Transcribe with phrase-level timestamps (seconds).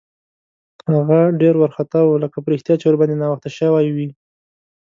[0.93, 4.07] هغه ډېر وارخطا و، لکه په رښتیا چې ورباندې ناوخته شوی وي.